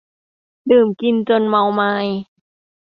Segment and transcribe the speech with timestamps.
[0.71, 2.07] ดื่มกินจนเมามาย